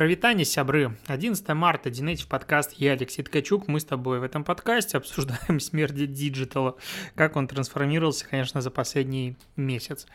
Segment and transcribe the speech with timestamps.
[0.00, 0.96] Прывітанне, сябры.
[1.08, 3.68] 11 марта, DNative подкаст, я Алексей Ткачук.
[3.68, 6.76] Мы с тобой в этом подкасте обсуждаем смерть диджитала,
[7.14, 10.06] как он трансформировался, конечно, за последний месяц.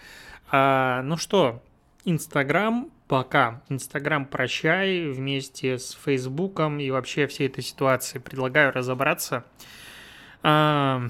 [0.50, 1.62] А, ну что,
[2.04, 3.62] Инстаграм пока.
[3.70, 8.18] Инстаграм прощай вместе с Фейсбуком и вообще всей этой ситуации.
[8.18, 9.46] Предлагаю разобраться.
[10.42, 11.10] А,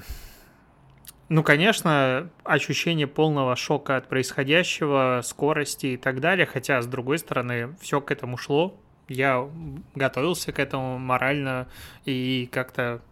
[1.28, 7.74] ну, конечно, ощущение полного шока от происходящего, скорости и так далее, хотя, с другой стороны,
[7.80, 8.78] все к этому шло.
[9.08, 9.48] Я
[9.94, 11.68] готовился к этому морально
[12.04, 13.02] и как-то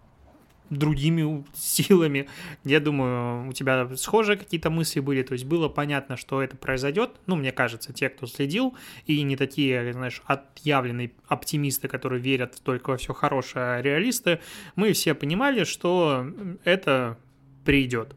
[0.70, 2.28] другими силами.
[2.64, 7.10] Я думаю, у тебя схожие какие-то мысли были, то есть было понятно, что это произойдет.
[7.26, 12.90] Ну, мне кажется, те, кто следил, и не такие, знаешь, отъявленные оптимисты, которые верят только
[12.90, 14.40] во все хорошее, а реалисты,
[14.74, 16.26] мы все понимали, что
[16.64, 17.18] это
[17.64, 18.14] придет.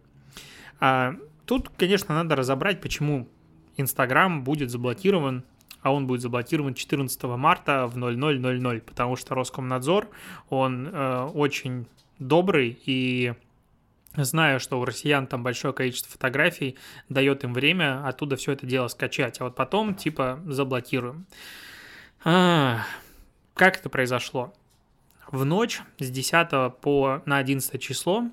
[0.79, 1.15] А
[1.45, 3.27] тут, конечно, надо разобрать, почему
[3.77, 5.43] Инстаграм будет заблокирован,
[5.81, 10.09] а он будет заблокирован 14 марта в 00.00, потому что Роскомнадзор,
[10.49, 11.87] он э, очень
[12.19, 13.33] добрый и
[14.15, 16.75] знаю, что у россиян там большое количество фотографий,
[17.09, 21.25] дает им время оттуда все это дело скачать, а вот потом типа заблокируем.
[22.23, 22.81] А,
[23.53, 24.53] как это произошло?
[25.29, 28.23] В ночь с 10 по на 11 число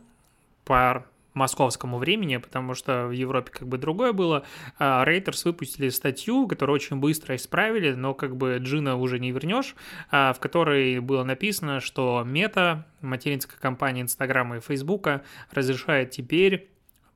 [0.64, 4.44] по московскому времени, потому что в Европе как бы другое было.
[4.78, 9.74] Рейтерс а, выпустили статью, которую очень быстро исправили, но как бы Джина уже не вернешь,
[10.10, 16.70] а, в которой было написано, что Мета, материнская компания Инстаграма и Фейсбука, разрешает теперь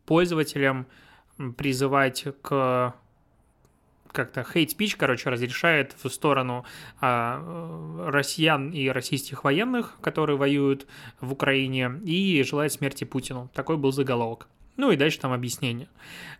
[0.05, 0.86] пользователям
[1.56, 2.94] призывать к
[4.19, 6.64] как-то speech, короче, разрешает в сторону
[7.00, 10.86] а, россиян и российских военных, которые воюют
[11.20, 13.48] в Украине, и желает смерти Путину.
[13.55, 14.48] Такой был заголовок.
[14.77, 15.88] Ну и дальше там объяснение.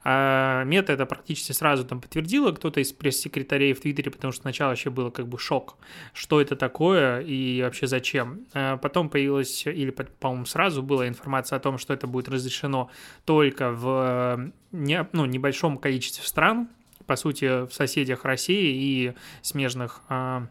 [0.05, 4.71] А, Мета это практически сразу там подтвердила, кто-то из пресс-секретарей в Твиттере, потому что сначала
[4.71, 5.77] вообще было как бы шок,
[6.13, 8.47] что это такое и вообще зачем.
[8.55, 12.91] А потом появилась, или, по-моему, сразу была информация о том, что это будет разрешено
[13.25, 16.69] только в не, ну, небольшом количестве стран,
[17.09, 20.43] по сути, в соседях России и смежных э,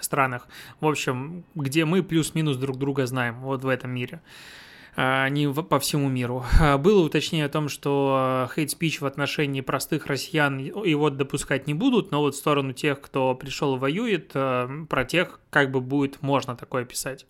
[0.00, 0.46] странах.
[0.78, 4.20] В общем, где мы плюс-минус друг друга знаем, вот в этом мире
[4.96, 6.44] а не по всему миру.
[6.60, 12.10] А, было уточнение о том, что хейт-спич в отношении простых россиян его допускать не будут,
[12.10, 16.20] но вот в сторону тех, кто пришел и воюет, а, про тех как бы будет
[16.22, 17.26] можно такое писать.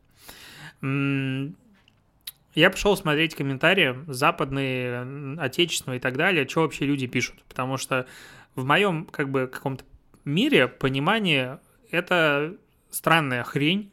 [0.83, 8.06] Я пошел смотреть комментарии западные, отечественные и так далее, что вообще люди пишут, потому что
[8.55, 9.84] в моем как бы каком-то
[10.25, 12.56] мире понимание это
[12.91, 13.93] странная хрень,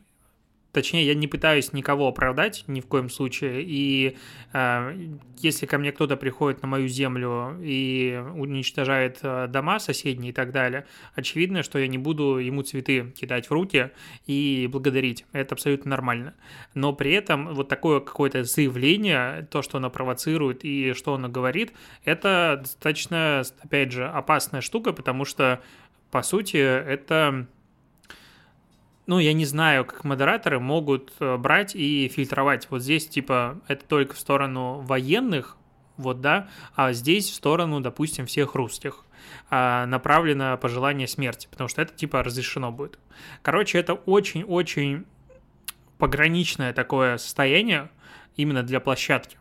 [0.78, 3.64] Точнее, я не пытаюсь никого оправдать ни в коем случае.
[3.64, 4.16] И
[4.54, 10.34] э, если ко мне кто-то приходит на мою землю и уничтожает э, дома соседние и
[10.34, 13.90] так далее, очевидно, что я не буду ему цветы кидать в руки
[14.28, 15.26] и благодарить.
[15.32, 16.36] Это абсолютно нормально.
[16.76, 21.74] Но при этом вот такое какое-то заявление, то, что оно провоцирует и что оно говорит,
[22.06, 25.60] это достаточно, опять же, опасная штука, потому что,
[26.12, 27.48] по сути, это
[29.08, 32.68] ну, я не знаю, как модераторы могут э, брать и фильтровать.
[32.70, 35.58] Вот здесь, типа, это только в сторону военных,
[35.96, 39.04] вот, да, а здесь в сторону, допустим, всех русских
[39.50, 43.00] а, направлено пожелание смерти, потому что это, типа, разрешено будет.
[43.42, 45.06] Короче, это очень-очень
[45.98, 47.90] пограничное такое состояние
[48.36, 49.38] именно для площадки.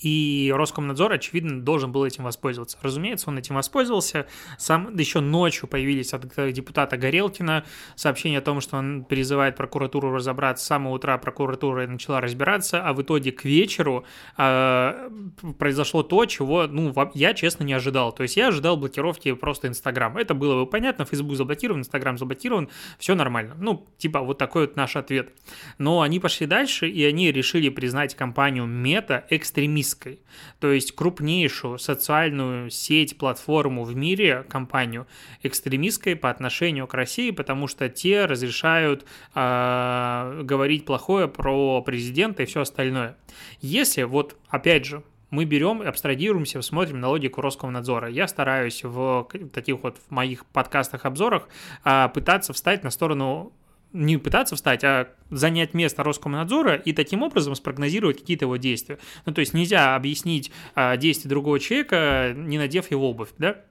[0.00, 2.78] И Роскомнадзор, очевидно, должен был этим воспользоваться.
[2.82, 4.26] Разумеется, он этим воспользовался.
[4.56, 7.64] Сам еще ночью появились от депутата Горелкина
[7.96, 10.64] сообщения о том, что он призывает прокуратуру разобраться.
[10.64, 14.04] С самого утра прокуратура начала разбираться, а в итоге к вечеру
[14.36, 15.10] э,
[15.58, 18.12] произошло то, чего, ну, я, честно, не ожидал.
[18.12, 20.16] То есть я ожидал блокировки просто Инстаграм.
[20.16, 23.56] Это было бы понятно, Фейсбук заблокирован, Инстаграм заблокирован, все нормально.
[23.58, 25.32] Ну, типа, вот такой вот наш ответ.
[25.78, 30.20] Но они пошли дальше, и они решили признать компанию Мета экстремистом экстремистской,
[30.60, 35.06] то есть крупнейшую социальную сеть, платформу в мире, компанию,
[35.42, 39.04] экстремистской по отношению к России, потому что те разрешают
[39.34, 43.16] э, говорить плохое про президента и все остальное.
[43.60, 48.08] Если вот, опять же, мы берем абстрагируемся, смотрим на логику Роскомнадзора.
[48.08, 51.48] Я стараюсь в таких вот в моих подкастах-обзорах
[51.84, 53.52] а, пытаться встать на сторону
[53.92, 58.98] не пытаться встать, а занять место Роскомнадзора и таким образом спрогнозировать какие-то его действия.
[59.26, 63.62] Ну, то есть нельзя объяснить а, действия другого человека, не надев его обувь, да?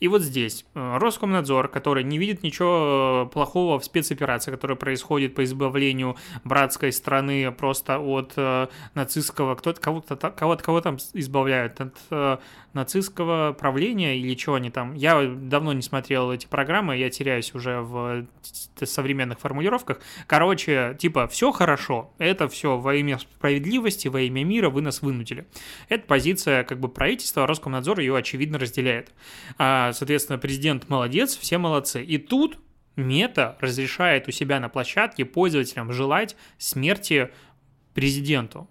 [0.00, 5.34] И вот здесь э, Роскомнадзор, который не видит ничего э, плохого в спецоперации, которая происходит
[5.34, 11.96] по избавлению братской страны просто от э, нацистского, кто кого-то кого, кого там избавляют от
[12.10, 12.38] э,
[12.72, 14.94] нацистского правления или чего они там.
[14.94, 18.26] Я давно не смотрел эти программы, я теряюсь уже в
[18.82, 20.00] современных формулировках.
[20.26, 25.46] Короче, типа, все хорошо, это все во имя справедливости, во имя мира вы нас вынудили.
[25.88, 29.12] Это позиция как бы правительства, Роскомнадзор ее очевидно разделяет.
[29.58, 32.02] А, соответственно, президент молодец, все молодцы.
[32.02, 32.58] И тут
[32.96, 37.30] Мета разрешает у себя на площадке пользователям желать смерти
[37.94, 38.68] президенту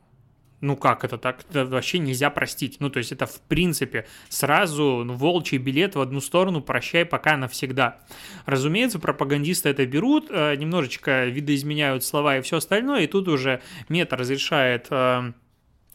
[0.62, 1.46] ну как это так?
[1.50, 2.78] Это вообще нельзя простить.
[2.80, 8.00] Ну, то есть это в принципе сразу волчий билет в одну сторону, прощай пока навсегда.
[8.46, 14.18] Разумеется, пропагандисты это берут, э, немножечко видоизменяют слова и все остальное, и тут уже мета
[14.18, 15.32] разрешает э,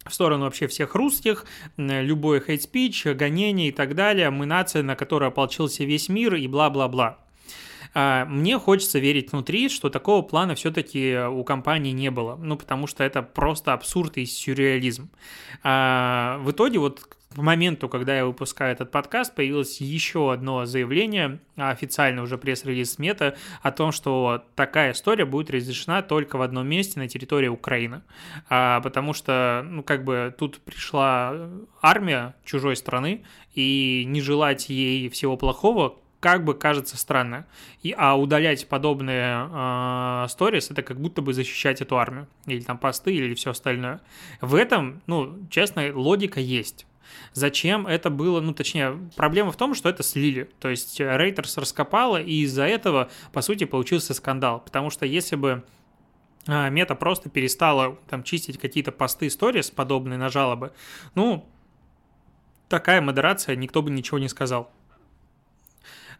[0.04, 1.46] в сторону вообще всех русских,
[1.76, 4.30] любой хейт-спич, гонение и так далее.
[4.30, 7.18] Мы нация, на которую ополчился весь мир и бла-бла-бла.
[7.94, 12.36] А, мне хочется верить внутри, что такого плана все-таки у компании не было.
[12.36, 15.10] Ну, потому что это просто абсурд и сюрреализм.
[15.62, 21.40] А, в итоге вот к моменту, когда я выпускаю этот подкаст, появилось еще одно заявление,
[21.56, 27.00] официально уже пресс-релиз Мета, о том, что такая история будет разрешена только в одном месте
[27.00, 28.02] на территории Украины.
[28.48, 31.50] А, потому что, ну, как бы тут пришла
[31.82, 37.46] армия чужой страны, и не желать ей всего плохого, как бы кажется странно.
[37.82, 42.26] И, а удалять подобные э, сторис это как будто бы защищать эту армию.
[42.46, 44.00] Или там посты, или все остальное.
[44.40, 46.86] В этом, ну, честно, логика есть.
[47.32, 50.50] Зачем это было, ну, точнее, проблема в том, что это слили.
[50.60, 54.60] То есть Рейтерс раскопала, и из-за этого, по сути, получился скандал.
[54.60, 55.64] Потому что если бы
[56.46, 60.72] а, Мета просто перестала там чистить какие-то посты сторис, подобные на жалобы,
[61.14, 61.48] ну,
[62.68, 64.70] такая модерация, никто бы ничего не сказал.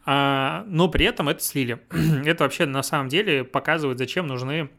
[0.06, 1.80] А, но при этом это слили.
[2.26, 4.70] это вообще на самом деле показывает, зачем нужны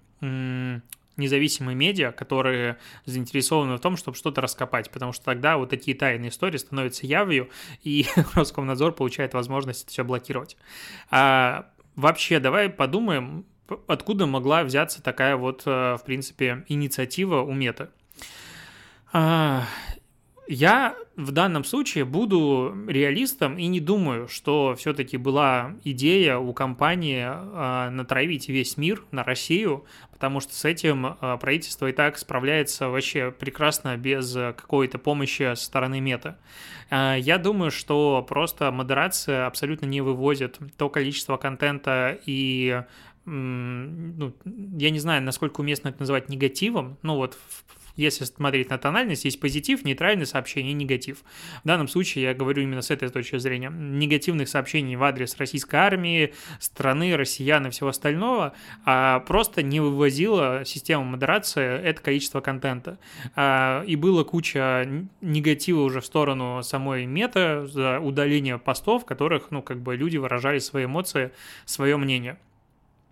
[1.18, 6.30] независимые медиа, которые заинтересованы в том, чтобы что-то раскопать, потому что тогда вот такие тайные
[6.30, 7.50] истории становятся явью,
[7.84, 10.58] и Роскомнадзор получает возможность это все блокировать.
[11.12, 13.46] А вообще, давай подумаем,
[13.88, 17.90] откуда могла взяться такая вот, э, в принципе, инициатива у Меты.
[20.46, 26.54] А, я в данном случае буду реалистом и не думаю, что все-таки была идея у
[26.54, 32.18] компании э, натравить весь мир на Россию, потому что с этим э, правительство и так
[32.18, 36.38] справляется вообще прекрасно без какой-то помощи со стороны мета.
[36.90, 42.84] Э, я думаю, что просто модерация абсолютно не вывозит то количество контента и
[43.28, 44.36] ну,
[44.78, 49.26] я не знаю, насколько уместно это называть негативом, ну вот в если смотреть на тональность,
[49.26, 51.24] есть позитив, нейтральное сообщение и негатив.
[51.64, 53.70] В данном случае я говорю именно с этой точки зрения.
[53.70, 58.54] Негативных сообщений в адрес российской армии, страны, россиян и всего остального
[58.86, 62.98] а просто не вывозила система модерации это количество контента.
[63.36, 64.88] А, и было куча
[65.22, 70.18] негатива уже в сторону самой мета за удаление постов, в которых, ну, как бы люди
[70.18, 71.32] выражали свои эмоции,
[71.66, 72.38] свое мнение.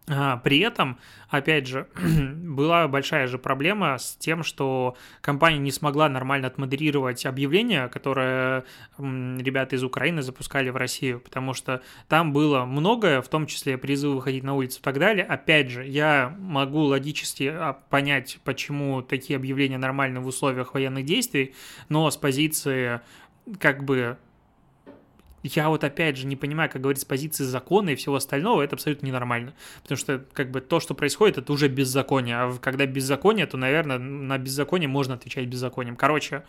[0.10, 6.10] А, при этом, опять же, была большая же проблема с тем, что компания не смогла
[6.10, 8.66] нормально отмодерировать объявление, которое
[8.98, 14.16] ребята из Украины запускали в Россию, потому что там было многое, в том числе призывы
[14.16, 15.24] выходить на улицу и так далее.
[15.24, 21.56] Опять же, я могу логически а, понять, почему такие объявления нормальны в условиях военных действий,
[21.88, 23.00] но с позиции
[23.60, 24.18] как бы
[25.44, 28.76] я вот опять же не понимаю, как говорить с позиции закона и всего остального, это
[28.76, 29.54] абсолютно ненормально.
[29.82, 32.36] Потому что как бы то, что происходит, это уже беззаконие.
[32.38, 35.96] А когда беззаконие, то, наверное, на беззаконие можно отвечать беззаконием.
[35.96, 36.44] Короче,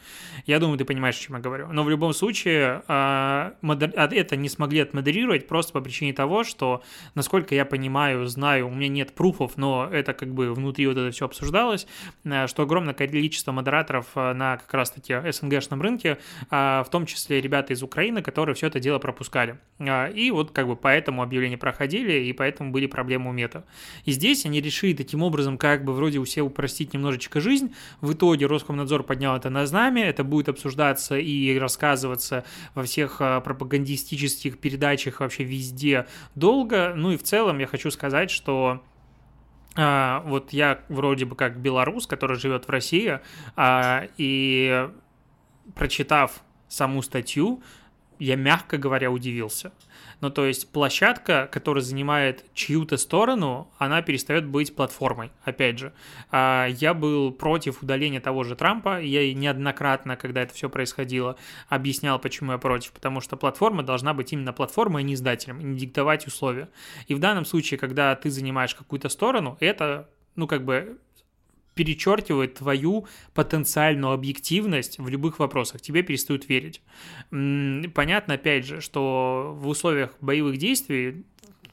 [0.47, 1.69] я думаю, ты понимаешь, о чем я говорю.
[1.73, 3.54] Но в любом случае, а.
[3.62, 6.83] А, это не смогли отмодерировать просто по причине того, что,
[7.14, 11.11] насколько я понимаю, знаю, у меня нет пруфов, но это как бы внутри вот это
[11.11, 11.87] все обсуждалось,
[12.25, 16.19] а, что огромное количество модераторов на как раз-таки СНГшном рынке,
[16.50, 19.59] в том числе ребята из Украины, которые все это дело пропускали.
[19.81, 23.64] А, и вот как бы поэтому объявления проходили, и поэтому были проблемы у мета.
[24.05, 27.75] И здесь они решили таким образом как бы вроде у себя упростить немножечко жизнь.
[28.00, 33.41] В итоге Роскомнадзор поднял это на знамя, это будет обсуждаться и рассказываться во всех а,
[33.41, 36.93] пропагандистических передачах вообще везде долго.
[36.95, 38.85] Ну и в целом я хочу сказать, что
[39.76, 43.19] а, вот я вроде бы как белорус, который живет в России,
[44.19, 44.88] и
[45.75, 47.62] прочитав саму статью,
[48.25, 49.73] я, мягко говоря, удивился.
[50.21, 55.93] Ну, то есть площадка, которая занимает чью-то сторону, она перестает быть платформой, опять же.
[56.31, 61.37] А, я был против удаления того же Трампа, я неоднократно, когда это все происходило,
[61.69, 65.78] объяснял, почему я против, потому что платформа должна быть именно платформой, а не издателем, не
[65.78, 66.69] диктовать условия.
[67.07, 70.99] И в данном случае, когда ты занимаешь какую-то сторону, это ну, как бы
[71.75, 76.81] перечеркивает твою потенциальную объективность в любых вопросах, тебе перестают верить.
[77.31, 81.25] Понятно, опять же, что в условиях боевых действий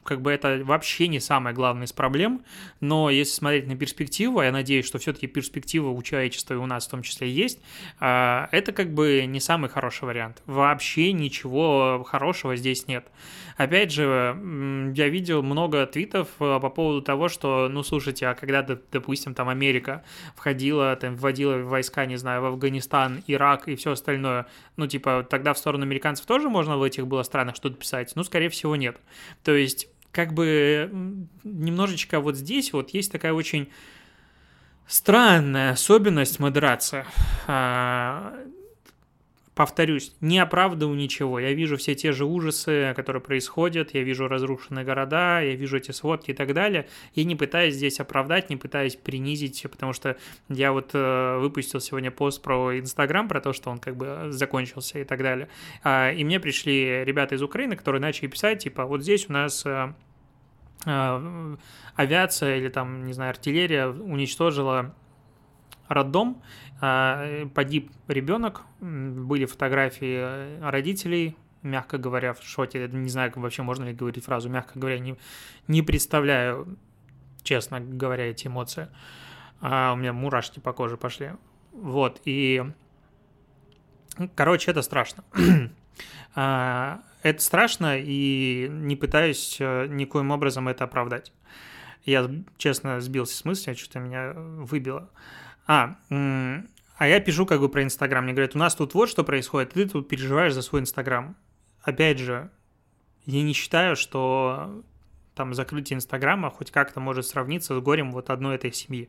[0.04, 2.42] как бы это вообще не самая главная из проблем,
[2.80, 6.86] но если смотреть на перспективу, я надеюсь, что все-таки перспектива у человечества и у нас
[6.86, 7.60] в том числе есть,
[8.00, 10.42] а, это как бы не самый хороший вариант.
[10.46, 13.06] Вообще ничего хорошего здесь нет.
[13.62, 14.02] Опять же,
[14.96, 19.48] я видел много твитов э, по поводу того, что, ну, слушайте, а когда, допустим, там
[19.48, 20.02] Америка
[20.34, 25.54] входила, там, вводила войска, не знаю, в Афганистан, Ирак и все остальное, ну, типа, тогда
[25.54, 28.12] в сторону американцев тоже можно в этих было странах что-то писать?
[28.16, 28.96] Ну, скорее всего, нет.
[29.44, 30.90] То есть как бы
[31.44, 33.70] немножечко вот здесь вот есть такая очень
[34.86, 37.04] странная особенность модерации.
[39.54, 41.38] Повторюсь, не оправдываю ничего.
[41.38, 45.90] Я вижу все те же ужасы, которые происходят, я вижу разрушенные города, я вижу эти
[45.90, 46.88] сводки и так далее.
[47.14, 50.16] И не пытаюсь здесь оправдать, не пытаюсь принизить, потому что
[50.48, 55.00] я вот э, выпустил сегодня пост про Инстаграм, про то, что он как бы закончился
[55.00, 55.48] и так далее.
[55.84, 59.66] Э, и мне пришли ребята из Украины, которые начали писать, типа, вот здесь у нас...
[59.66, 59.92] Э,
[60.86, 61.56] э
[61.94, 64.94] авиация или там, не знаю, артиллерия уничтожила
[65.88, 66.42] роддом,
[67.54, 74.24] погиб ребенок, были фотографии родителей, мягко говоря, в шоте, не знаю, вообще можно ли говорить
[74.24, 75.16] фразу, мягко говоря, не,
[75.68, 76.76] не представляю,
[77.44, 78.88] честно говоря, эти эмоции.
[79.60, 81.32] А у меня мурашки по коже пошли.
[81.70, 82.64] Вот, и...
[84.34, 85.24] Короче, это страшно.
[86.34, 91.30] А, это страшно, и не пытаюсь э, никоим образом это оправдать.
[92.04, 95.10] Я, честно, сбился с мысли, что-то меня выбило.
[95.66, 98.24] А, а я пишу как бы про Инстаграм.
[98.24, 101.36] Мне говорят, у нас тут вот что происходит, ты тут переживаешь за свой Инстаграм.
[101.82, 102.50] Опять же,
[103.26, 104.82] я не считаю, что
[105.34, 109.08] там закрытие Инстаграма хоть как-то может сравниться с горем вот одной этой семьи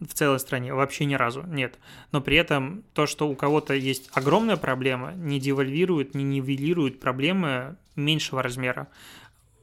[0.00, 0.74] в целой стране.
[0.74, 1.78] Вообще ни разу, нет.
[2.12, 7.76] Но при этом то, что у кого-то есть огромная проблема, не девальвирует, не нивелирует проблемы
[7.96, 8.88] меньшего размера.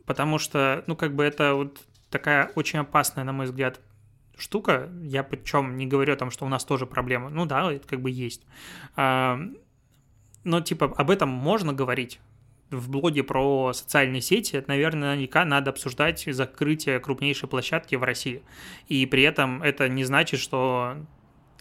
[0.06, 1.80] Потому что, ну, как бы это вот
[2.10, 3.80] такая очень опасная, на мой взгляд,
[4.40, 4.90] штука.
[5.04, 7.30] Я причем не говорю о том, что у нас тоже проблема.
[7.30, 8.46] Ну да, это как бы есть.
[8.96, 9.40] А,
[10.44, 12.20] но типа об этом можно говорить.
[12.70, 18.44] В блоге про социальные сети, это, наверное, наверняка надо обсуждать закрытие крупнейшей площадки в России.
[18.88, 20.96] И при этом это не значит, что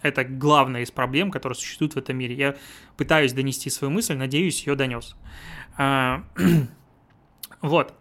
[0.02, 2.34] это главная из проблем, которые существуют в этом мире.
[2.34, 2.56] Я
[2.98, 5.16] пытаюсь донести свою мысль, надеюсь, ее донес.
[5.78, 6.24] А,
[7.62, 7.94] вот.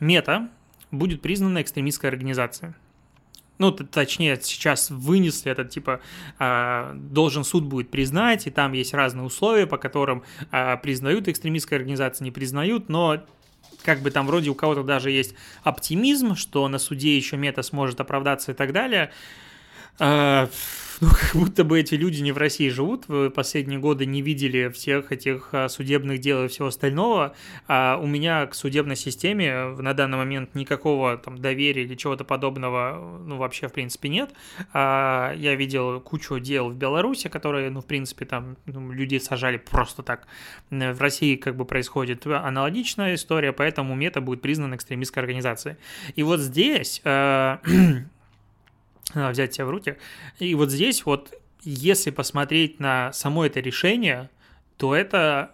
[0.00, 0.48] Мета
[0.90, 2.72] будет признана экстремистской организацией
[3.58, 6.00] ну, точнее, сейчас вынесли этот, типа,
[6.38, 11.78] а, должен суд будет признать, и там есть разные условия, по которым а, признают экстремистские
[11.78, 13.22] организации, не признают, но
[13.82, 18.00] как бы там вроде у кого-то даже есть оптимизм, что на суде еще мета сможет
[18.00, 19.10] оправдаться и так далее.
[19.98, 20.48] А,
[21.00, 24.68] ну, как будто бы эти люди не в России живут, в последние годы не видели
[24.68, 27.34] всех этих а, судебных дел и всего остального.
[27.68, 33.20] А у меня к судебной системе на данный момент никакого там доверия или чего-то подобного,
[33.24, 34.30] ну, вообще, в принципе, нет.
[34.72, 39.56] А, я видел кучу дел в Беларуси, которые, ну, в принципе, там ну, людей сажали
[39.56, 40.26] просто так.
[40.70, 45.76] В России как бы происходит аналогичная история, поэтому мета будет признана экстремистской организацией.
[46.16, 47.60] И вот здесь а,
[49.14, 49.96] взять себя в руки.
[50.38, 54.30] И вот здесь вот, если посмотреть на само это решение,
[54.76, 55.52] то это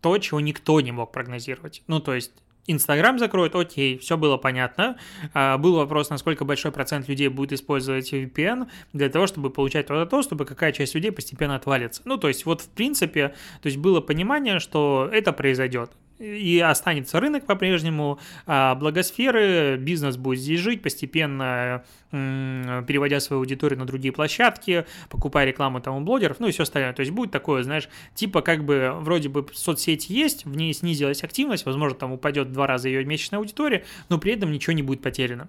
[0.00, 1.82] то, чего никто не мог прогнозировать.
[1.86, 2.32] Ну, то есть
[2.66, 4.96] Инстаграм закроют, окей, все было понятно.
[5.34, 10.04] А, был вопрос, насколько большой процент людей будет использовать VPN для того, чтобы получать туда
[10.04, 12.02] доступ, и какая часть людей постепенно отвалится.
[12.04, 15.90] Ну, то есть, вот в принципе, то есть было понимание, что это произойдет
[16.22, 23.86] и останется рынок по-прежнему, а благосферы, бизнес будет здесь жить, постепенно переводя свою аудиторию на
[23.86, 26.92] другие площадки, покупая рекламу там у блогеров, ну и все остальное.
[26.92, 31.24] То есть будет такое, знаешь, типа как бы вроде бы соцсети есть, в ней снизилась
[31.24, 34.82] активность, возможно, там упадет в два раза ее месячная аудитория, но при этом ничего не
[34.82, 35.48] будет потеряно.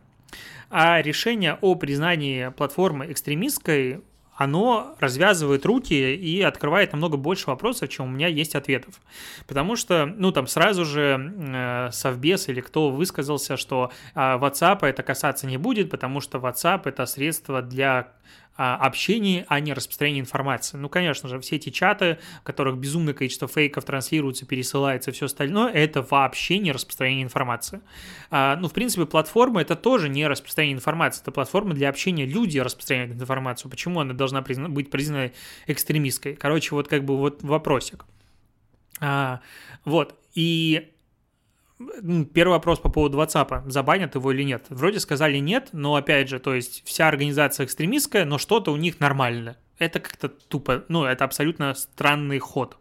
[0.69, 4.01] А решение о признании платформы экстремистской
[4.35, 8.95] оно развязывает руки и открывает намного больше вопросов, чем у меня есть ответов.
[9.47, 15.03] Потому что, ну, там сразу же э, Совбез или кто высказался, что э, WhatsApp это
[15.03, 18.11] касаться не будет, потому что WhatsApp это средство для
[18.55, 20.77] общении, а не распространении информации.
[20.77, 25.25] Ну, конечно же, все эти чаты, в которых безумное количество фейков транслируется, пересылается и все
[25.25, 27.81] остальное, это вообще не распространение информации.
[28.29, 33.13] Ну, в принципе, платформа это тоже не распространение информации, это платформа для общения, люди распространяют
[33.13, 33.71] информацию.
[33.71, 35.31] Почему она должна быть признана
[35.65, 36.35] экстремистской?
[36.35, 38.05] Короче, вот как бы вот вопросик.
[38.99, 39.41] А,
[39.83, 40.92] вот, и
[42.33, 43.69] Первый вопрос по поводу WhatsApp.
[43.69, 44.65] Забанят его или нет?
[44.69, 48.99] Вроде сказали нет, но опять же, то есть вся организация экстремистская, но что-то у них
[48.99, 49.57] нормально.
[49.79, 52.77] Это как-то тупо, ну, это абсолютно странный ход.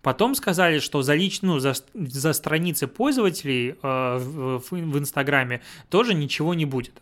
[0.00, 6.14] Потом сказали, что за, лич, ну, за, за страницы пользователей э, в, в Инстаграме тоже
[6.14, 7.00] ничего не будет.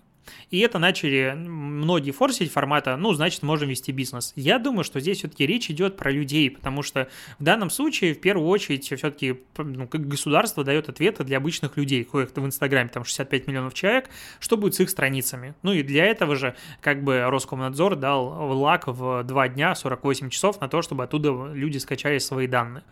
[0.51, 4.33] И это начали многие форсить формата, ну, значит, можем вести бизнес.
[4.37, 7.09] Я думаю, что здесь все-таки речь идет про людей, потому что
[7.39, 12.41] в данном случае, в первую очередь, все-таки ну, государство дает ответы для обычных людей, коих-то
[12.41, 14.11] в Инстаграме там 65 миллионов человек,
[14.41, 15.55] что будет с их страницами.
[15.63, 18.27] Ну и для этого же, как бы, Роскомнадзор дал
[18.59, 22.85] лак в 2 дня, 48 часов на то, чтобы оттуда люди скачали свои данные.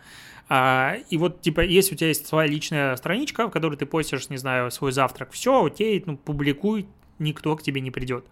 [0.48, 4.30] А, и вот, типа, если у тебя есть своя личная страничка, в которой ты постишь,
[4.30, 6.86] не знаю, свой завтрак, все, окей, ну, публикуй,
[7.18, 8.26] никто к тебе не придет.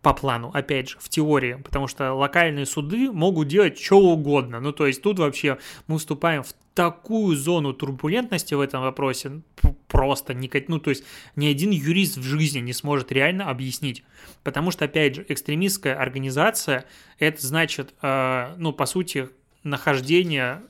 [0.00, 4.58] По плану, опять же, в теории, потому что локальные суды могут делать что угодно.
[4.58, 9.42] Ну, то есть тут вообще мы вступаем в такую зону турбулентности в этом вопросе,
[9.86, 11.04] просто не, ну, то есть
[11.36, 14.02] ни один юрист в жизни не сможет реально объяснить.
[14.42, 16.86] Потому что, опять же, экстремистская организация,
[17.18, 19.28] это значит, э, ну, по сути,
[19.62, 20.62] нахождение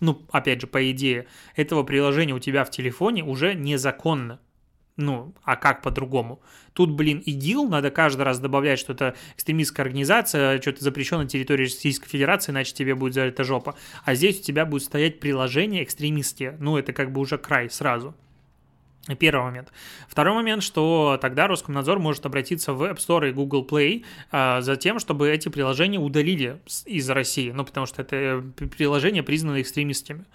[0.00, 4.38] ну, опять же, по идее, этого приложения у тебя в телефоне уже незаконно.
[4.98, 6.42] Ну, а как по-другому?
[6.72, 11.62] Тут, блин, ИГИЛ, надо каждый раз добавлять, что это экстремистская организация, что-то запрещено на территории
[11.62, 13.76] Российской Федерации, иначе тебе будет за это жопа.
[14.04, 16.56] А здесь у тебя будет стоять приложение экстремистские.
[16.58, 18.16] Ну, это как бы уже край сразу.
[19.18, 19.72] Первый момент.
[20.06, 24.76] Второй момент, что тогда Роскомнадзор может обратиться в App Store и Google Play а, за
[24.76, 30.26] тем, чтобы эти приложения удалили из России, ну, потому что это э, приложения признаны экстремистскими.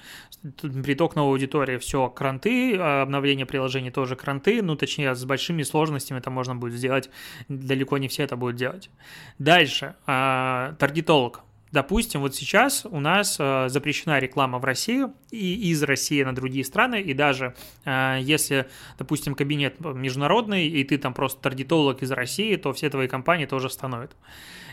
[0.83, 6.17] Приток новой аудитории, все, кранты, а обновление приложений тоже кранты, ну, точнее, с большими сложностями
[6.17, 7.09] это можно будет сделать,
[7.47, 8.89] далеко не все это будут делать.
[9.37, 11.43] Дальше, а, таргетолог
[11.73, 16.63] Допустим, вот сейчас у нас э, запрещена реклама в России и из России на другие
[16.63, 18.67] страны, и даже э, если,
[18.99, 23.71] допустим, кабинет международный, и ты там просто таргетолог из России, то все твои компании тоже
[23.71, 24.15] становят.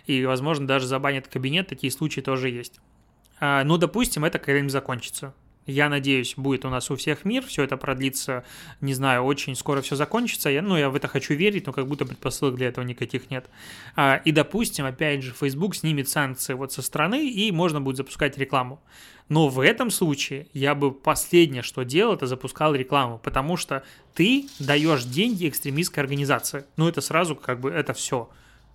[0.05, 2.81] И, возможно, даже забанят кабинет, такие случаи тоже есть.
[3.41, 5.33] Э, ну, допустим, это когда-нибудь закончится.
[5.67, 8.45] Я надеюсь, будет у нас у всех мир, все это продлится,
[8.81, 10.49] не знаю, очень скоро все закончится.
[10.49, 13.47] Я, ну, я в это хочу верить, но как будто предпосылок для этого никаких нет.
[13.95, 18.39] А, и, допустим, опять же, Facebook снимет санкции вот со стороны, и можно будет запускать
[18.39, 18.81] рекламу.
[19.29, 24.49] Но в этом случае я бы последнее, что делал, это запускал рекламу, потому что ты
[24.59, 26.65] даешь деньги экстремистской организации.
[26.77, 28.29] Ну, это сразу как бы, это все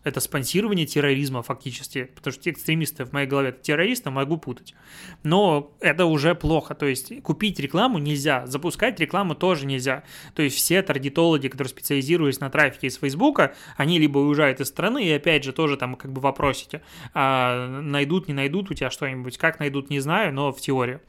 [0.06, 4.76] это спонсирование терроризма фактически, потому что те экстремисты в моей голове это террористы, могу путать.
[5.24, 10.04] Но это уже плохо, то есть купить рекламу нельзя, запускать рекламу тоже нельзя.
[10.36, 15.04] То есть все таргетологи, которые специализируются на трафике из Фейсбука, они либо уезжают из страны,
[15.04, 16.84] и опять же тоже там как бы вопросите,
[17.16, 21.00] а найдут, не найдут у тебя что-нибудь, как найдут, не знаю, но в теории.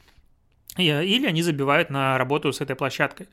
[0.77, 3.29] Или они забивают на работу с этой площадкой.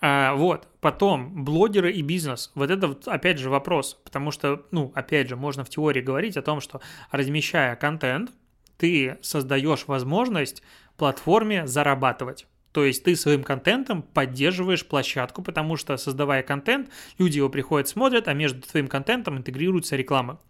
[0.00, 2.50] А, вот, потом, блогеры и бизнес.
[2.54, 3.94] Вот это, опять же, вопрос.
[4.04, 8.32] Потому что, ну, опять же, можно в теории говорить о том, что размещая контент,
[8.76, 10.62] ты создаешь возможность
[10.96, 12.46] платформе зарабатывать.
[12.72, 18.28] То есть ты своим контентом поддерживаешь площадку, потому что создавая контент, люди его приходят, смотрят,
[18.28, 20.40] а между твоим контентом интегрируется реклама.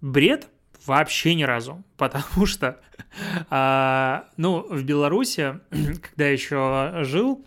[0.00, 0.48] Бред
[0.86, 1.82] Вообще ни разу.
[1.96, 2.80] Потому что,
[3.50, 7.44] а, ну, в Беларуси, когда еще жил,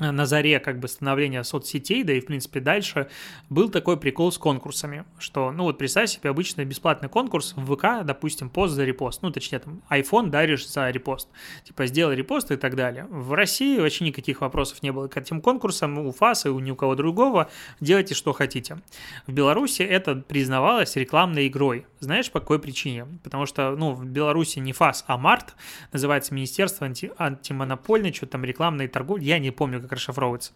[0.00, 3.08] на заре как бы становления соцсетей, да и в принципе дальше,
[3.48, 8.04] был такой прикол с конкурсами, что, ну вот представь себе обычный бесплатный конкурс в ВК,
[8.04, 11.28] допустим, пост за репост, ну точнее там iPhone даришь за репост,
[11.64, 13.06] типа сделай репост и так далее.
[13.10, 16.70] В России вообще никаких вопросов не было к этим конкурсам, у ФАС и у ни
[16.70, 18.78] у кого другого, делайте что хотите.
[19.26, 21.86] В Беларуси это признавалось рекламной игрой.
[22.00, 23.06] Знаешь, по какой причине?
[23.22, 25.54] Потому что, ну, в Беларуси не ФАС, а МАРТ,
[25.92, 30.52] называется Министерство анти антимонопольной, что там рекламной торговли, я не помню, как расшифровывается.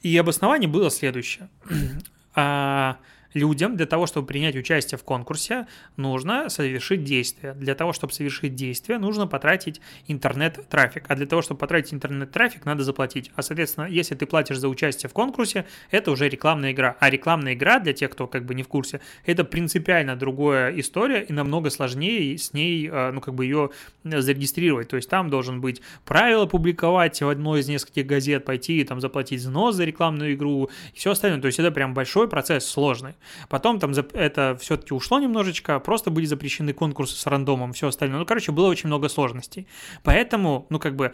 [0.00, 1.48] И обоснование было следующее.
[2.34, 2.96] А,
[3.34, 5.66] людям для того, чтобы принять участие в конкурсе,
[5.96, 7.54] нужно совершить действие.
[7.54, 11.04] Для того, чтобы совершить действие, нужно потратить интернет-трафик.
[11.08, 13.30] А для того, чтобы потратить интернет-трафик, надо заплатить.
[13.34, 16.96] А, соответственно, если ты платишь за участие в конкурсе, это уже рекламная игра.
[17.00, 21.22] А рекламная игра, для тех, кто как бы не в курсе, это принципиально другая история
[21.22, 23.70] и намного сложнее с ней, а, ну, как бы ее
[24.04, 24.88] зарегистрировать.
[24.88, 29.00] То есть там должен быть правила публиковать в одной из нескольких газет, пойти и там
[29.00, 31.40] заплатить взнос за рекламную игру и все остальное.
[31.40, 33.14] То есть это прям большой процесс, сложный.
[33.48, 38.20] Потом там это все-таки ушло немножечко, просто были запрещены конкурсы с рандомом, все остальное.
[38.20, 39.66] Ну, короче, было очень много сложностей.
[40.02, 41.12] Поэтому, ну, как бы,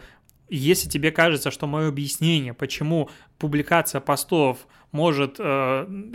[0.49, 5.43] если тебе кажется, что мое объяснение, почему публикация постов может э,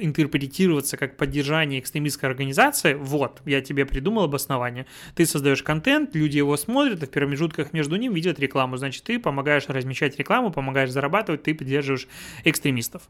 [0.00, 4.86] интерпретироваться как поддержание экстремистской организации, вот, я тебе придумал обоснование.
[5.14, 8.76] Ты создаешь контент, люди его смотрят, и в промежутках между ним видят рекламу.
[8.76, 12.08] Значит, ты помогаешь размещать рекламу, помогаешь зарабатывать, ты поддерживаешь
[12.42, 13.02] экстремистов.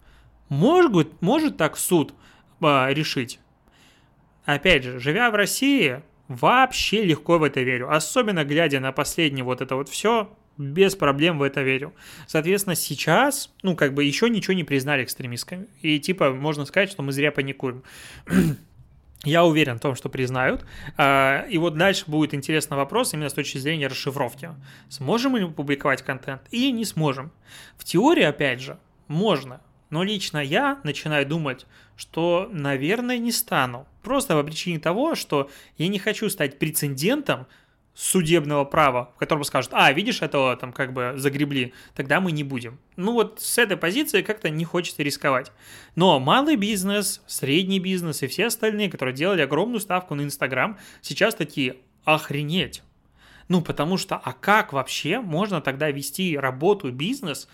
[0.50, 2.12] Может, может так суд
[2.64, 3.40] э, решить?
[4.44, 7.90] Опять же, живя в России, вообще легко в это верю.
[7.90, 11.94] Особенно глядя на последнее вот это вот все, без проблем в это верю.
[12.26, 15.66] Соответственно, сейчас, ну, как бы еще ничего не признали экстремистками.
[15.82, 17.82] И типа можно сказать, что мы зря паникуем.
[19.24, 20.64] Я уверен в том, что признают.
[20.96, 24.50] А, и вот дальше будет интересный вопрос именно с точки зрения расшифровки.
[24.90, 27.32] Сможем ли мы публиковать контент или не сможем?
[27.78, 29.60] В теории, опять же, можно.
[29.90, 31.66] Но лично я начинаю думать,
[31.96, 33.86] что, наверное, не стану.
[34.02, 37.46] Просто по причине того, что я не хочу стать прецедентом
[37.94, 42.42] судебного права, в котором скажут, а, видишь, этого там как бы загребли, тогда мы не
[42.42, 42.78] будем.
[42.96, 45.52] Ну вот с этой позиции как-то не хочется рисковать.
[45.94, 51.36] Но малый бизнес, средний бизнес и все остальные, которые делали огромную ставку на Инстаграм, сейчас
[51.36, 52.82] такие, охренеть.
[53.48, 57.48] Ну, потому что, а как вообще можно тогда вести работу, бизнес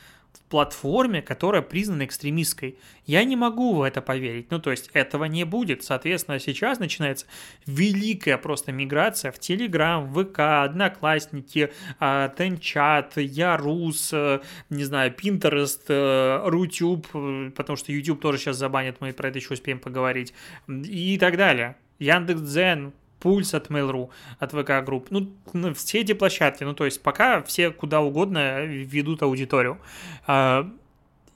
[0.50, 2.76] платформе, которая признана экстремистской.
[3.06, 4.50] Я не могу в это поверить.
[4.50, 5.84] Ну, то есть этого не будет.
[5.84, 7.26] Соответственно, сейчас начинается
[7.66, 17.06] великая просто миграция в Телеграм, ВК, Одноклассники, Тенчат, Ярус, э, не знаю, Pinterest, э, Рутюб,
[17.14, 20.34] э, потому что YouTube тоже сейчас забанят, мы про это еще успеем поговорить,
[20.68, 21.76] и так далее.
[22.00, 25.08] Яндекс.Дзен, Пульс от Mail.ru, от ВК Групп.
[25.10, 29.78] Ну, все эти площадки, ну, то есть пока все куда угодно ведут аудиторию.
[30.26, 30.68] А,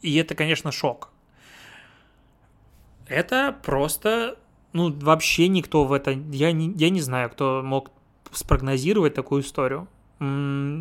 [0.03, 1.11] и это, конечно, шок.
[3.07, 4.37] Это просто,
[4.73, 6.11] ну, вообще никто в это...
[6.11, 7.91] Я не, я не знаю, кто мог
[8.33, 9.87] спрогнозировать такую историю.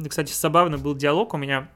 [0.08, 1.70] Кстати, забавный был диалог у меня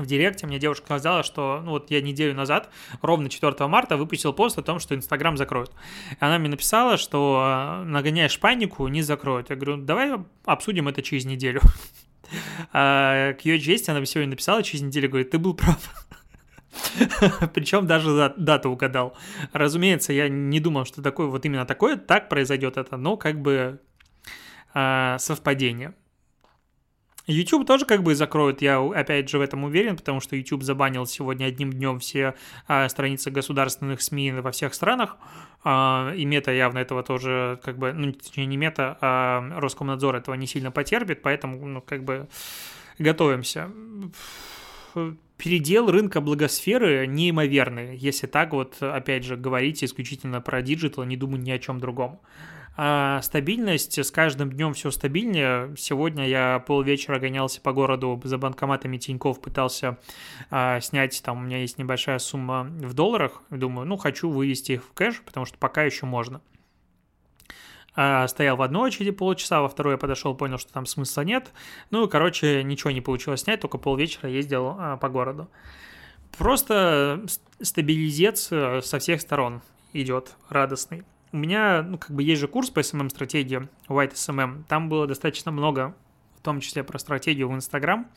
[0.00, 2.70] в директе мне девушка сказала, что ну вот я неделю назад,
[3.02, 5.72] ровно 4 марта, выпустил пост о том, что Инстаграм закроют.
[6.18, 9.50] Она мне написала, что э, нагоняешь панику, не закроют.
[9.50, 10.12] Я говорю, давай
[10.44, 11.60] обсудим это через неделю.
[12.72, 15.78] А к ее чести она сегодня написала через неделю, говорит, ты был прав.
[17.54, 19.16] Причем даже дату угадал.
[19.52, 23.80] Разумеется, я не думал, что такое вот именно такое, так произойдет это, но как бы
[24.74, 25.94] э, совпадение.
[27.30, 31.06] YouTube тоже как бы закроют, я опять же в этом уверен, потому что YouTube забанил
[31.06, 32.34] сегодня одним днем все
[32.66, 35.16] а, страницы государственных СМИ во всех странах,
[35.62, 40.34] а, и Мета явно этого тоже как бы, ну, точнее не Мета, а Роскомнадзор этого
[40.34, 42.28] не сильно потерпит, поэтому, ну, как бы
[42.98, 43.70] готовимся.
[45.36, 51.40] Передел рынка блогосферы неимоверный, если так вот, опять же, говорить исключительно про digital, не думаю
[51.40, 52.20] ни о чем другом.
[52.76, 55.74] А стабильность с каждым днем все стабильнее.
[55.76, 59.98] Сегодня я полвечера гонялся по городу за банкоматами Тиньков, пытался
[60.50, 63.42] а, снять, там у меня есть небольшая сумма в долларах.
[63.50, 66.40] Думаю, ну, хочу вывести их в кэш, потому что пока еще можно.
[67.94, 71.52] А, стоял в одной очереди полчаса, во второй я подошел, понял, что там смысла нет.
[71.90, 75.50] Ну, короче, ничего не получилось снять, только полвечера ездил а, по городу.
[76.38, 77.22] Просто
[77.60, 79.60] стабилизец э, со всех сторон
[79.92, 81.02] идет радостный
[81.32, 85.50] у меня, ну, как бы есть же курс по SMM-стратегии, White SMM, там было достаточно
[85.50, 85.94] много
[86.40, 88.08] в том числе про стратегию в Инстаграм,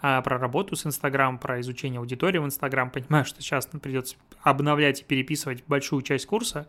[0.00, 2.90] а, про работу с Инстаграм, про изучение аудитории в Инстаграм.
[2.90, 6.66] Понимаю, что сейчас придется обновлять и переписывать большую часть курса.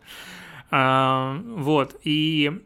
[0.69, 2.61] А, вот, и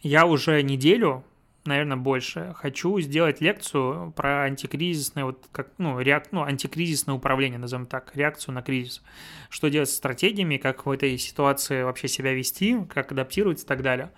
[0.00, 1.24] я уже неделю
[1.64, 2.54] наверное, больше.
[2.56, 8.54] Хочу сделать лекцию про антикризисное, вот как, ну, реак, ну, антикризисное управление, назовем так, реакцию
[8.54, 9.02] на кризис.
[9.48, 13.82] Что делать с стратегиями, как в этой ситуации вообще себя вести, как адаптироваться и так
[13.82, 14.10] далее.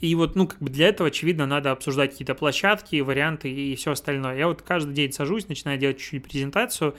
[0.00, 3.92] И вот, ну, как бы для этого, очевидно, надо обсуждать какие-то площадки, варианты и все
[3.92, 4.36] остальное.
[4.36, 6.96] Я вот каждый день сажусь, начинаю делать чуть-чуть презентацию,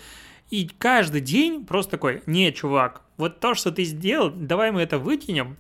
[0.49, 4.97] и каждый день просто такой, не, чувак, вот то, что ты сделал, давай мы это
[4.97, 5.57] выкинем,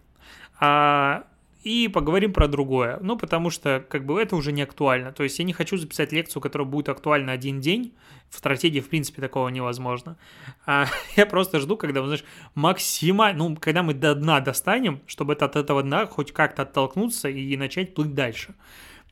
[0.59, 1.26] а
[1.67, 2.97] и поговорим про другое.
[3.01, 5.11] Ну, потому что, как бы, это уже не актуально.
[5.11, 7.93] То есть я не хочу записать лекцию, которая будет актуальна один день.
[8.29, 10.17] В стратегии, в принципе, такого невозможно.
[10.65, 12.23] А я просто жду, когда, знаешь,
[12.55, 17.29] максимально, ну, когда мы до дна достанем, чтобы это от этого дна хоть как-то оттолкнуться
[17.29, 18.55] и начать плыть дальше.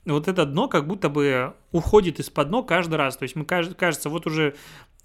[0.06, 3.18] Вот это дно как будто бы уходит из-под дно каждый раз.
[3.18, 4.56] То есть мы, кажется, вот уже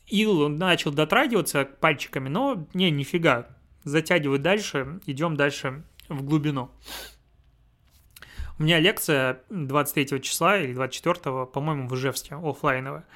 [0.07, 3.49] ил начал дотрагиваться пальчиками, но не, нифига.
[3.83, 6.71] Затягивать дальше, идем дальше в глубину.
[8.61, 13.07] У меня лекция 23 числа или 24, по-моему, в Ижевске, офлайновая.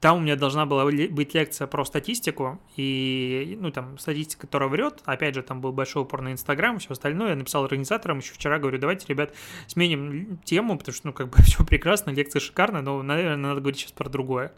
[0.00, 5.02] там у меня должна была быть лекция про статистику, и, ну, там, статистика, которая врет,
[5.04, 8.58] опять же, там был большой упор на Инстаграм, все остальное, я написал организаторам еще вчера,
[8.58, 9.34] говорю, давайте, ребят,
[9.66, 13.80] сменим тему, потому что, ну, как бы все прекрасно, лекция шикарная, но, наверное, надо говорить
[13.80, 14.54] сейчас про другое.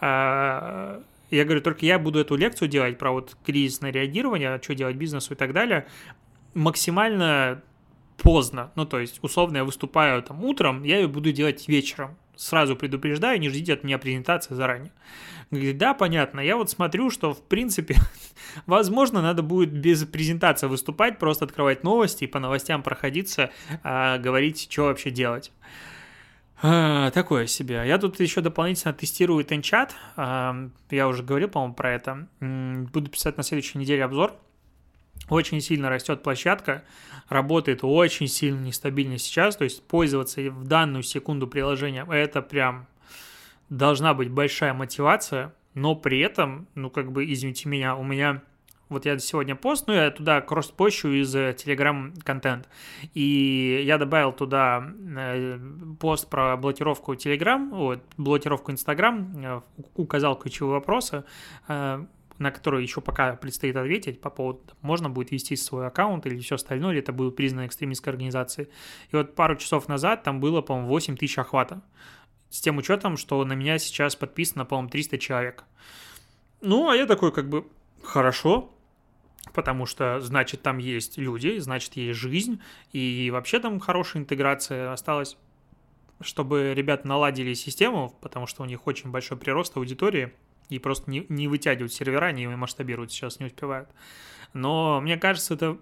[0.00, 4.96] А, я говорю, только я буду эту лекцию делать про вот кризисное реагирование, что делать
[4.96, 5.86] бизнесу и так далее,
[6.54, 7.62] максимально
[8.22, 8.72] поздно.
[8.76, 13.38] Ну, то есть, условно, я выступаю там утром, я ее буду делать вечером сразу предупреждаю,
[13.38, 14.92] не ждите от меня презентации заранее.
[15.50, 16.40] Говорит, да, понятно.
[16.40, 17.96] Я вот смотрю, что, в принципе,
[18.66, 23.50] возможно, надо будет без презентации выступать, просто открывать новости и по новостям проходиться,
[23.82, 25.52] а, говорить, что вообще делать.
[26.62, 27.82] А, такое себе.
[27.86, 29.94] Я тут еще дополнительно тестирую Тенчат.
[30.16, 32.28] Я уже говорил, по-моему, про это.
[32.40, 34.36] Буду писать на следующей неделе обзор.
[35.32, 36.84] Очень сильно растет площадка,
[37.28, 42.86] работает очень сильно нестабильно сейчас, то есть пользоваться в данную секунду приложением, это прям
[43.70, 48.42] должна быть большая мотивация, но при этом, ну как бы, извините меня, у меня
[48.92, 52.68] вот я сегодня пост, ну, я туда кросс-пощу из Telegram контент.
[53.14, 54.84] И я добавил туда
[55.16, 55.58] э,
[55.98, 59.60] пост про блокировку Telegram, вот, блокировку Instagram, э,
[59.94, 61.24] указал ключевые вопросы,
[61.68, 62.04] э,
[62.38, 66.56] на которые еще пока предстоит ответить по поводу, можно будет вести свой аккаунт или все
[66.56, 68.68] остальное, или это будет признано экстремистской организацией.
[69.10, 71.82] И вот пару часов назад там было, по-моему, 8 тысяч охвата.
[72.50, 75.64] С тем учетом, что на меня сейчас подписано, по-моему, 300 человек.
[76.60, 77.66] Ну, а я такой, как бы,
[78.02, 78.74] хорошо,
[79.54, 82.60] потому что, значит, там есть люди, значит, есть жизнь,
[82.92, 85.36] и вообще там хорошая интеграция осталась
[86.22, 90.32] чтобы ребята наладили систему, потому что у них очень большой прирост аудитории,
[90.72, 93.88] и просто не, не вытягивают сервера, не масштабируют, сейчас не успевают.
[94.52, 95.78] Но мне кажется, это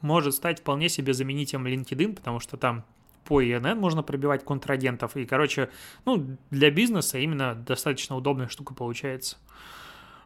[0.00, 2.84] может стать вполне себе заменителем LinkedIn, потому что там
[3.24, 5.16] по INN можно пробивать контрагентов.
[5.16, 5.70] И, короче,
[6.04, 9.36] ну, для бизнеса именно достаточно удобная штука получается.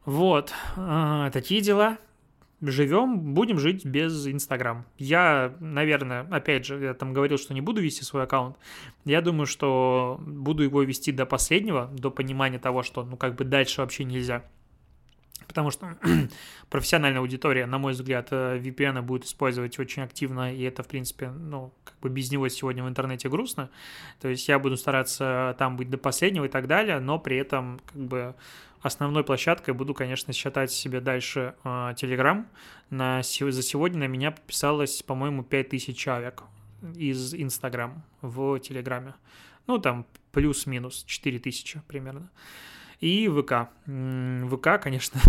[0.05, 1.99] Вот, а, такие дела
[2.61, 4.85] живем, будем жить без Инстаграм.
[4.99, 8.57] Я, наверное, опять же, я там говорил, что не буду вести свой аккаунт.
[9.05, 13.45] Я думаю, что буду его вести до последнего, до понимания того, что, ну, как бы
[13.45, 14.45] дальше вообще нельзя.
[15.51, 15.97] Потому что
[16.71, 21.31] профессиональная аудитория, на мой взгляд, э, VPN будет использовать очень активно, и это, в принципе,
[21.31, 23.69] ну, как бы без него сегодня в интернете грустно.
[24.21, 27.81] То есть я буду стараться там быть до последнего и так далее, но при этом,
[27.85, 28.35] как бы,
[28.83, 32.47] Основной площадкой буду, конечно, считать себе дальше э, Telegram.
[32.89, 36.45] На, за сегодня на меня подписалось, по-моему, 5000 человек
[36.97, 39.15] из Instagram в Телеграме.
[39.67, 42.31] Ну, там плюс-минус 4000 примерно.
[43.01, 43.69] И ВК.
[43.87, 45.21] ВК, конечно,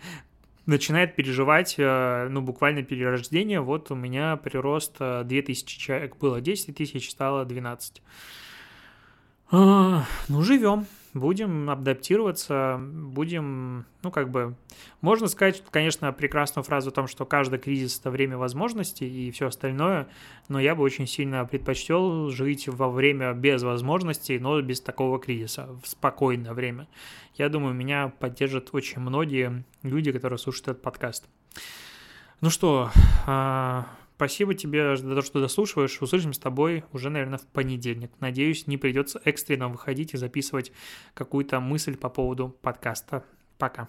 [0.66, 3.60] начинает переживать, э, ну, буквально перерождение.
[3.60, 8.02] Вот у меня прирост 2000 э, человек было, 10 тысяч стало 12.
[9.52, 14.54] А, ну, живем будем адаптироваться, будем, ну, как бы,
[15.00, 19.46] можно сказать, конечно, прекрасную фразу о том, что каждый кризис– это время возможностей и все
[19.46, 20.08] остальное,
[20.48, 25.68] но я бы очень сильно предпочтел жить во время без возможностей, но без такого кризиса,
[25.82, 26.88] в спокойное время.
[27.34, 31.28] Я думаю, меня поддержат очень многие люди, которые слушают этот подкаст.
[32.40, 32.90] Ну что,
[33.26, 33.86] а,
[34.20, 36.02] Спасибо тебе за то, что дослушиваешь.
[36.02, 38.10] Услышим с тобой уже, наверное, в понедельник.
[38.20, 40.72] Надеюсь, не придется экстренно выходить и записывать
[41.14, 43.24] какую-то мысль по поводу подкаста.
[43.56, 43.88] Пока.